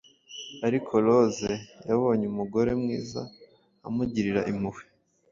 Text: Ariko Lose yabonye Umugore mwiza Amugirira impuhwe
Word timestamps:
Ariko 0.67 0.91
Lose 1.05 1.53
yabonye 1.89 2.25
Umugore 2.31 2.71
mwiza 2.81 3.21
Amugirira 3.87 4.41
impuhwe 4.51 4.83